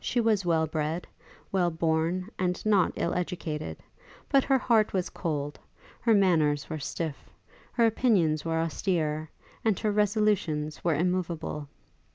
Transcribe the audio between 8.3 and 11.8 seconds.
were austere, and her resolutions were immoveable.